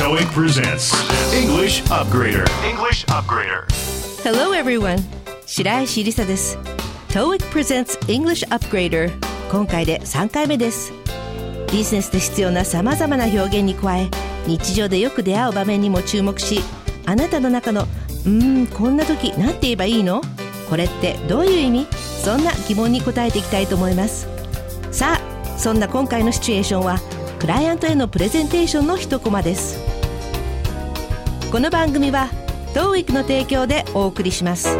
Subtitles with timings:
[0.00, 0.94] TOEIC presents
[1.34, 2.46] English Upgrader.
[2.66, 3.66] English Upgrader.
[4.24, 4.98] Hello everyone.
[5.44, 6.56] 白石りさです
[7.10, 9.12] TOEIC presents English Upgrader.
[9.52, 10.90] 今回で3回目です。
[11.70, 14.08] ビジネスで必要なさまざまな表現に加え
[14.46, 16.62] 日常でよく出会う場面にも注目し
[17.04, 17.82] あなたの中の
[18.24, 20.22] 「うーんこんな時何て言えばいいの？
[20.70, 21.86] これってどういう意味?」
[22.24, 24.26] そんな疑問に答えていきたいと思います。
[24.92, 26.98] さあそんな今回のシチュエーションは
[27.38, 29.78] クライアントへのプレゼンテーションの一コマです
[31.50, 32.28] この番組は
[32.74, 34.78] TOEIC の提供でお送りします。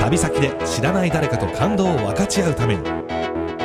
[0.00, 2.82] 旅先で知らない誰かと感動を分かち合うために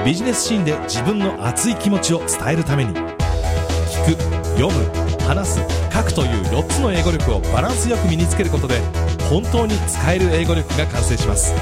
[0.05, 4.21] ビジネスシーンで自分の熱い気持ちを伝えるために聞く
[4.55, 4.85] 読む
[5.25, 8.79] 話す書くという4つの英語力をバランスよく身につけることで
[9.27, 11.55] 本当に使える英語力が完成します。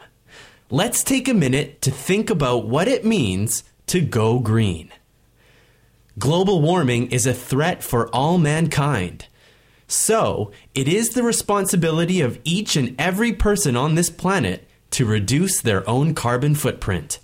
[0.69, 4.91] Let's take a minute to think about what it means to go green.
[6.19, 9.27] Global warming is a threat for all mankind.
[9.87, 15.61] So, it is the responsibility of each and every person on this planet to reduce
[15.61, 17.19] their own carbon footprint.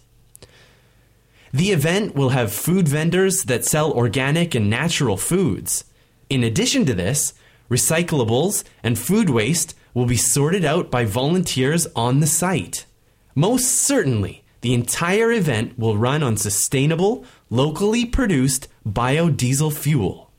[1.51, 5.83] The event will have food vendors that sell organic and natural foods.
[6.29, 7.33] In addition to this,
[7.69, 12.85] recyclables and food waste will be sorted out by volunteers on the site.
[13.33, 20.29] Most certainly, the entire event will run on sustainable, locally produced biodiesel fuel.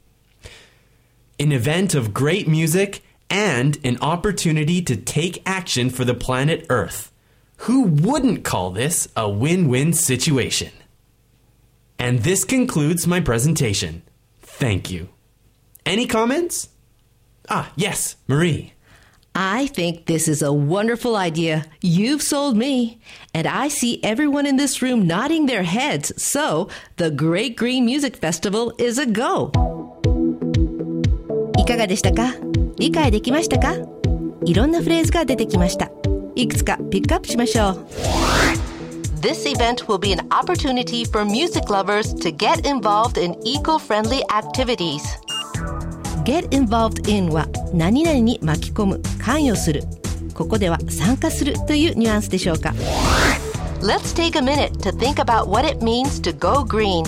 [1.38, 7.10] An event of great music and an opportunity to take action for the planet Earth
[7.59, 10.71] Who wouldn't call this a win win situation?
[11.97, 14.03] And this concludes my presentation.
[14.41, 15.09] Thank you.
[15.85, 16.69] Any comments?
[17.49, 18.73] Ah, yes, Marie.
[19.35, 21.65] I think this is a wonderful idea.
[21.81, 22.99] You've sold me.
[23.33, 26.13] And I see everyone in this room nodding their heads.
[26.21, 29.51] So, the Great Green Music Festival is a go.
[31.57, 32.35] いかがでしたか
[32.77, 33.75] 理解できましたか
[34.45, 35.89] いろんなフレーズが出てきました。
[36.34, 37.86] いくつかピックアップしましょう。
[39.20, 45.02] This event will be an opportunity for music lovers to get involved in eco-friendly activities.
[46.24, 49.82] Get involved in は何々に巻き込む、関与する。
[50.34, 52.72] ここでは参加するというニュアンスでしょうか。
[53.82, 57.04] Let's take a minute to think about what it means to go green.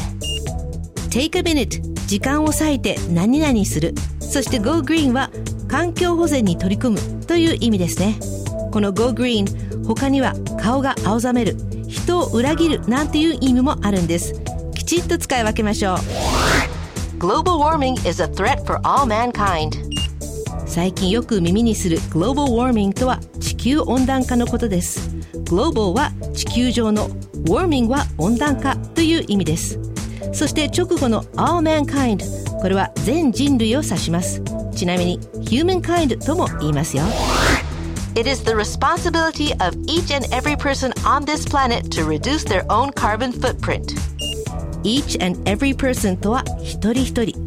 [1.10, 3.94] Take a minute 時間を割いて何々する。
[4.20, 5.30] そして Go Green は
[5.68, 8.41] 環境保全に取り組むという意味ですね。
[8.72, 9.46] この Go Green
[9.86, 11.56] 他には顔が青ざめる、
[11.88, 14.34] 人を裏切るなんていう意味もあるんです。
[14.74, 15.96] きちっと使い分けましょう。
[17.18, 19.70] Global warming is a threat for all mankind.
[20.66, 25.10] 最近よく耳にする Global warming とは地球温暖化のことです。
[25.44, 27.10] Global は地球上の
[27.44, 29.78] Warming は温暖化という意味です。
[30.32, 32.22] そして直後の All mankind
[32.60, 34.42] これは全人類を指します。
[34.74, 37.02] ちなみに Humankind とも言いますよ。
[38.14, 42.92] It is the responsibility of each and every person on this planet to reduce their own
[42.92, 43.94] carbon footprint.
[44.84, 47.42] Each and every person とは一人一人。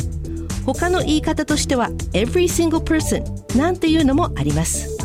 [0.66, 3.24] 他の言い方としては every single person
[3.56, 4.98] なんていうのもあります。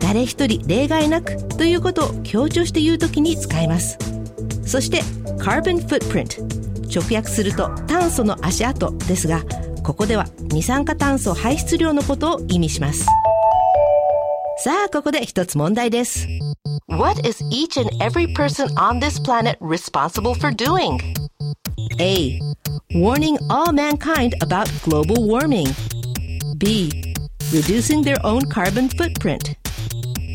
[0.00, 3.96] 誰一人例外なくということを強調して言うときに使います。
[4.66, 5.00] そして
[5.38, 6.42] carbon footprint
[6.94, 9.40] 直訳すると炭素の足跡ですが、
[9.82, 13.06] ここでは二酸化炭素排出量のことを意味します。
[14.65, 16.27] さあ、ここで一つ問題です。
[16.87, 20.99] What is each and every person on this planet responsible for doing?
[21.99, 22.39] A.
[22.93, 25.67] Warning all mankind about global warming.
[26.57, 26.91] B.
[27.51, 29.55] Reducing their own carbon footprint.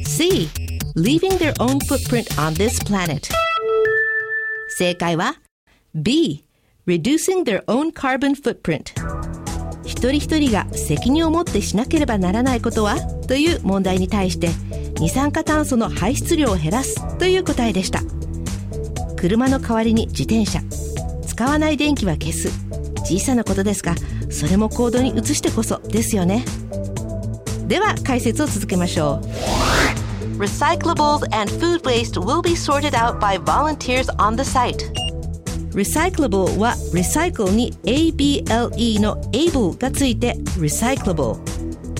[0.04, 0.48] C.
[0.94, 3.28] Leaving their own footprint on this planet.
[4.78, 5.36] 正解は
[5.94, 6.44] B.
[6.86, 8.92] Reducing their own carbon footprint.
[9.91, 12.95] 一人一人が責任を持ってしなければならないことは？
[13.27, 14.49] という問題に対して
[14.99, 18.01] 二酸化炭素の排出量を減らすという答えでした。
[19.17, 20.61] 車の代わりに自転車。
[21.27, 22.49] 使わない電気は消す。
[23.03, 23.95] 小さなことですが
[24.29, 26.45] それも行動に移してこそですよね。
[27.67, 30.37] では解説を続けましょう。
[30.39, 35.00] Recyclables and food waste will be sorted out by volunteers on the site.
[35.73, 41.39] Recyclable は recycle に ABLE の able がついて recyclable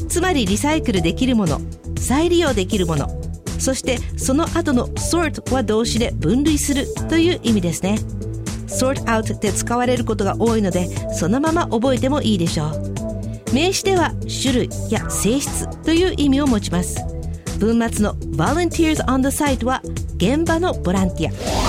[0.07, 1.61] つまりリサイクルできるもの
[1.97, 3.07] 再利用できるもの。
[3.59, 7.99] そしてその後の sort は動詞で分類するという意味ですね。
[8.67, 13.53] sort out って使われることが多いのでそのまま覚えてもいいでしょう。
[13.53, 16.99] 名詞では種類や性質という意味を持ちます。
[17.59, 19.81] 文末の volunteers on the site は
[20.17, 21.60] 現場のボランティア。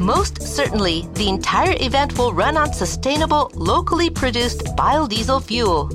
[0.00, 5.90] Most certainly, the entire event will run on sustainable, locally produced biodiesel fuel.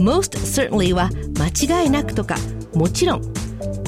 [0.00, 2.36] most certainly は間違いなくとか
[2.74, 3.20] もちろん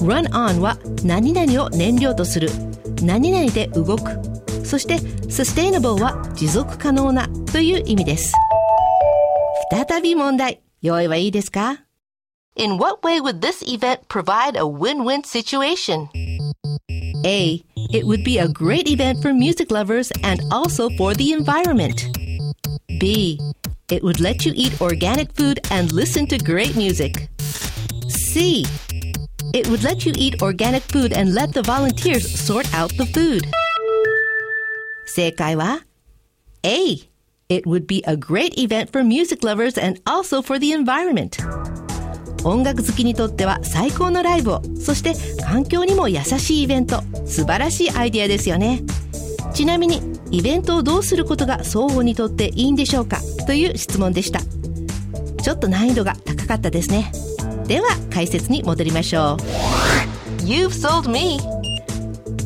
[0.02, 2.50] run on は何々を燃料とする
[3.02, 4.20] 何々で動く
[4.64, 4.96] そして
[5.29, 8.32] sustainable は持続可能なという意味です
[9.70, 11.81] 再び問題用意はいいですか
[12.55, 16.08] In what way would this event provide a win win situation?
[17.25, 17.63] A.
[17.94, 22.07] It would be a great event for music lovers and also for the environment.
[22.99, 23.39] B.
[23.89, 27.29] It would let you eat organic food and listen to great music.
[28.07, 28.65] C.
[29.53, 33.45] It would let you eat organic food and let the volunteers sort out the food.
[35.05, 35.81] 正解は
[36.63, 37.09] A.
[37.49, 41.38] It would be a great event for music lovers and also for the environment.
[42.44, 48.82] 音楽好きにとっては最高のライブをそして環境にも優しいイベント素晴らしいアイデアですよね。
[49.52, 50.00] ちなみに
[50.30, 54.40] イベントをどうすることが双方にとっていいんでしょうかという質問でした。
[55.42, 57.12] ちょっと難易度が高かったですね。
[57.66, 60.42] では解説に戻りましょう。
[60.44, 61.38] You've sold me.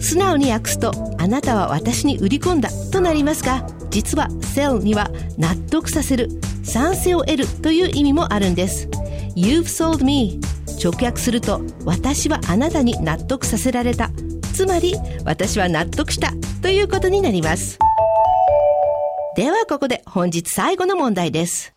[0.01, 6.29] 素直に訳すとあなたは私に売り込んだとなりますが実は sell には納得させる
[6.63, 8.89] 賛成を得るという意味もあるんです
[9.37, 10.41] You've sold me
[10.83, 14.11] 直訳すると私はあなたに納得させられた
[14.55, 14.95] つまり
[15.25, 17.79] 私は納得したということになります
[19.37, 21.75] ではここで本日最後の問題です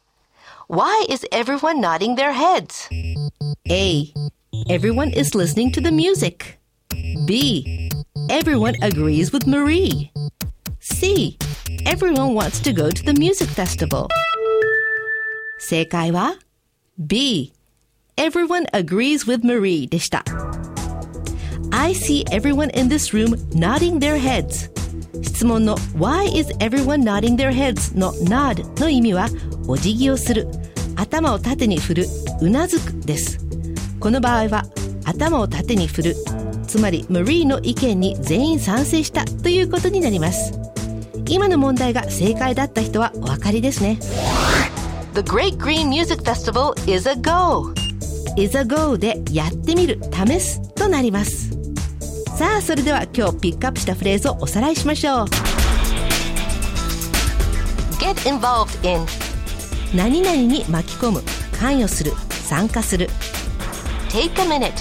[0.69, 2.87] Why is everyone nodding their heads?
[3.69, 4.13] A.
[4.69, 6.59] Everyone is listening to the music.
[7.25, 7.89] B.
[8.29, 10.11] Everyone agrees with Marie.
[10.79, 11.37] C.
[11.87, 14.07] Everyone wants to go to the music festival.
[15.57, 16.35] 正解は
[17.01, 17.53] B.
[18.17, 20.25] Everyone agrees with Marie でした。
[21.71, 24.69] I see everyone in this room nodding their heads.
[25.23, 27.97] 質問の Why is everyone nodding their heads?
[27.97, 29.29] の nod の意味は
[29.65, 30.45] お辞儀をする、
[30.97, 32.05] 頭を縦に振る、
[32.41, 33.39] うなずくです。
[34.01, 34.65] この場合は
[35.05, 36.15] 頭を縦に振る、
[36.67, 40.51] つまり Marie の意見に全員賛成したということになります。
[41.29, 43.99] 今の問題が正解だった人はお分かりですね。
[45.19, 47.73] The Great Green Music Festival is a go.
[48.37, 51.49] is a go でやってみる、試すとなります。
[52.37, 55.25] さあ、それでは今日ピックアップしたフレーズをおさらいしましょう。
[57.99, 59.05] Get involved in.
[59.93, 61.21] 何々に巻き込む、
[61.59, 63.09] 関与する、参加する、
[64.11, 64.71] Take a minute.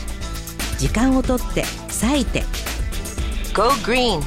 [0.78, 1.64] 時間をとって、
[2.00, 2.44] 割いて、
[3.52, 4.22] Go green.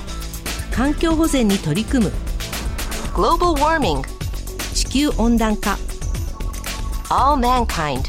[0.76, 2.12] 環境保全に取り組む、
[3.14, 4.02] Global warming.
[4.74, 5.78] 地球温暖化、
[7.12, 8.06] All mankind.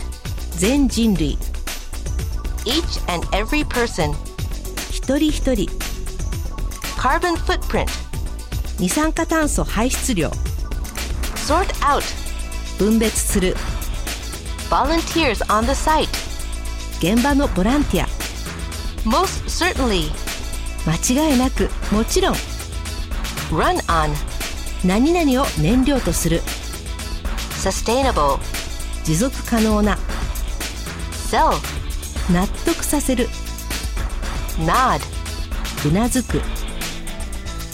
[0.57, 1.37] 全人類、
[2.65, 4.15] Each and every person.
[4.93, 5.69] 一人一人、
[6.97, 7.89] Carbon footprint.
[8.79, 10.31] 二酸化炭素排出量、
[11.35, 12.05] Sort out.
[12.79, 13.57] 分別する、
[14.71, 16.07] Volunteers on the site.
[17.01, 18.07] 現場のボランティア、
[19.05, 20.13] Most certainly.
[20.87, 22.35] 間違いなく、もちろん、
[23.51, 24.15] Run on.
[24.85, 26.41] 何々を燃料とする、
[27.65, 28.62] Sustainable.
[29.05, 29.99] 持続可能な、
[31.31, 31.53] Sell.
[32.33, 33.29] 納得させる、
[34.59, 35.01] Nod.
[35.89, 36.41] うなずく、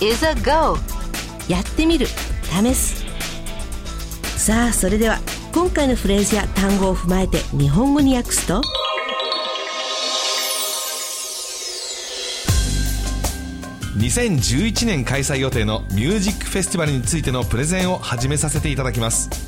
[0.01, 0.79] Is a go.
[1.49, 2.07] やってみる。
[2.45, 3.05] 試す。
[4.37, 5.19] さあそれでは
[5.53, 8.63] 今回のフレーズや単語を踏まえて日本語に訳すと。
[13.99, 19.48] 2011年開催予定のミュージックフェスティバルについてのプレゼンを始めさせていただきます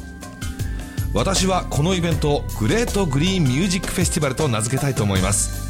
[1.13, 5.69] 私はこのイベントをグレートグリーンミュージックフェスティバルと名付けたいと思います。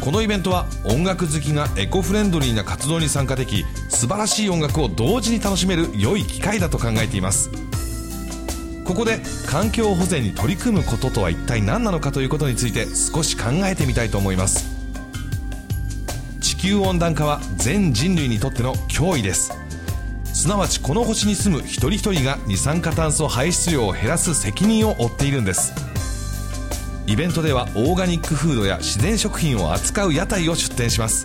[0.00, 7.50] このイベントは音楽好きがエコフレンドリーな活動に参加でき素晴らしい音楽を同時に楽しめる良い機会だと考えています。
[8.84, 14.64] ここで環境保全に取り組むこととは一体何なのかということについて少し考えてみたいと思います。
[16.40, 19.65] 地球温暖化は全人類にとっての脅威です。
[20.36, 25.72] すなわちこの星に住む一人一人が二酸化炭素排出量を減らす責任を負っているんです。
[27.06, 31.24] イベントではオーガニックフードや自然食品を扱う屋台を出店します。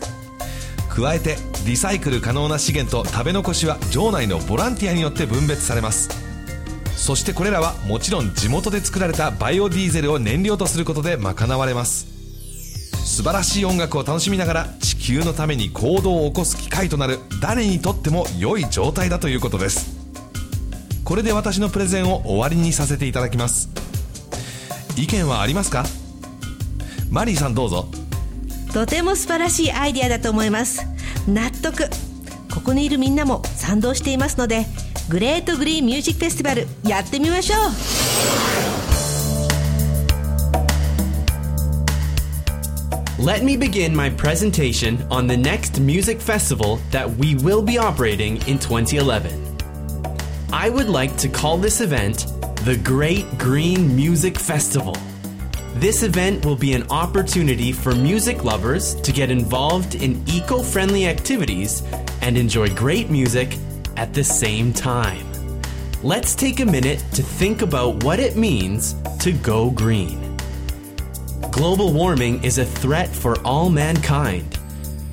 [0.87, 6.09] 加えてリサイクル可能な資源と食べ残しは場内のボランティアによって分別されます。
[6.95, 12.20] そしてこれらはもちろん地元で作られたバイオディーゼルを燃料とすることで賄われます。
[13.03, 19.99] 素晴らしい音楽を楽しみながら地球のために行動を起こす機会となる誰にとっても良い状態だということです。
[21.03, 23.69] これで私のプレゼンを終わりにさせていただきます。
[24.97, 25.85] 意見はありますか？
[27.09, 27.87] マリーさんどうぞ。
[28.73, 30.85] とても素晴らしいアイデアだと思います。
[31.27, 31.89] 納得。
[32.53, 34.65] ここにいるみんなも賛同していますので
[35.09, 38.70] グレートグリーンミュージックフェスティバルやってみましょう。
[43.21, 48.57] Let me begin my presentation on the next music festival that we will be operating in
[48.57, 49.57] 2011.
[50.51, 52.25] I would like to call this event
[52.65, 54.97] the Great Green Music Festival.
[55.75, 61.05] This event will be an opportunity for music lovers to get involved in eco friendly
[61.05, 61.83] activities
[62.23, 63.55] and enjoy great music
[63.97, 65.27] at the same time.
[66.01, 70.30] Let's take a minute to think about what it means to go green.
[71.51, 74.57] Global warming is a threat for all mankind.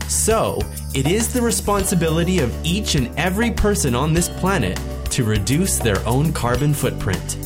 [0.07, 0.61] So,
[0.95, 4.81] it is the responsibility of each and every person on this planet
[5.11, 7.37] to reduce their own carbon footprint.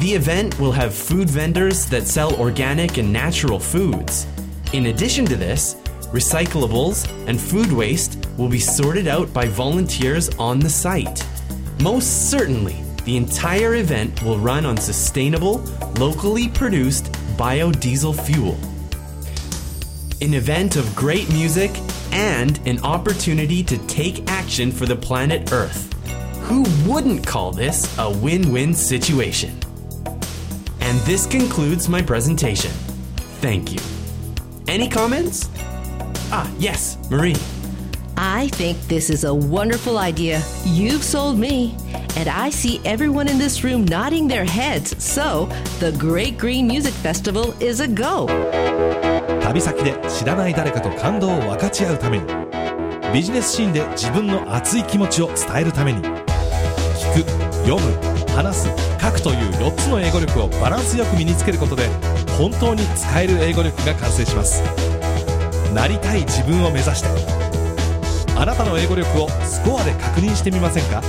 [0.00, 4.26] The event will have food vendors that sell organic and natural foods.
[4.72, 5.76] In addition to this,
[6.12, 11.24] recyclables and food waste will be sorted out by volunteers on the site.
[11.80, 15.58] Most certainly, the entire event will run on sustainable,
[15.98, 18.58] locally produced biodiesel fuel.
[20.20, 21.70] An event of great music
[22.10, 25.92] and an opportunity to take action for the planet Earth.
[26.48, 29.56] Who wouldn't call this a win win situation?
[30.80, 32.72] And this concludes my presentation.
[33.40, 33.80] Thank you.
[34.66, 35.48] Any comments?
[36.32, 37.36] Ah, yes, Marie.
[38.20, 40.42] I think this is a wonderful idea.
[40.64, 41.76] You've sold me.
[42.16, 45.00] And I see everyone in this room nodding their heads.
[45.00, 45.48] So,
[45.78, 48.26] the Great Green Music Festival is a go.
[49.40, 52.26] 旅先で知らない誰かと感動を分かち合うために
[53.14, 57.30] ビジネスシーンで自分の熱い気持ちを伝えるために聞く
[57.68, 58.68] 読む話す
[59.00, 61.86] 書くという4つの英語力をバランスよく身につけることで
[62.36, 64.60] 本当に使える英語力が完成します
[65.72, 67.37] なりたい自分を目指して
[68.38, 71.02] あなたの英語力をスコアで確認してみませんか？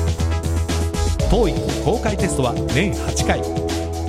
[1.30, 3.40] TOEIC 公開テストは年8回。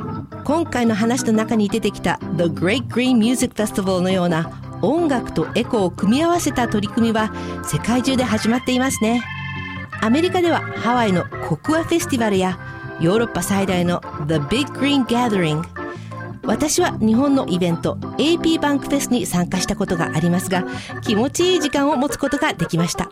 [0.44, 7.30] 今回の話の中に出てきた The Great Green Music Festival のような音楽とエコを組み合わせた取り組みは
[7.64, 9.20] 世界中で始まっていますね。
[10.00, 12.58] アメリカではハワイのコクアフェスティバルや
[12.98, 15.62] ヨーロッパ最大の The Big Green Gathering
[16.42, 20.64] 私は日本のイベント AP バンクフェスに参加したことがありますが
[21.02, 23.10] 気持ちいい時間を持つことができました。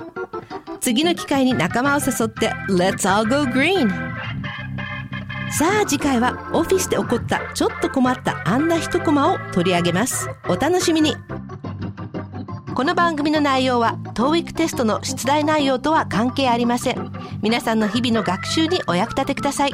[0.81, 4.08] 次の機会に仲間を誘って Let's all go green!
[5.51, 10.29] さあ次回はオフィスで起こったちょっと困ったあんな一コマを取り上げます。
[10.49, 11.17] お楽しみに。
[12.75, 17.13] この番組の内容は TOEIC テストの出題内容とは関係ありません。
[17.43, 19.73] 皆さんの日々の学習にお役立てください。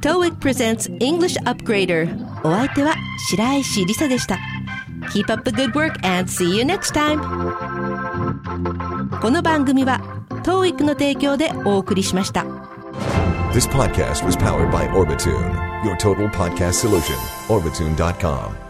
[0.00, 2.08] TOEIC presents English Upgrader
[2.44, 2.94] お相手は
[3.30, 4.38] 白石りさでした。
[5.08, 7.18] Keep up the good work and see you next time
[9.20, 10.00] この番組は
[10.44, 12.59] TOEIC の提供でお送りしました
[13.52, 17.16] This podcast was powered by Orbitune, your total podcast solution.
[17.48, 18.69] Orbitune.com.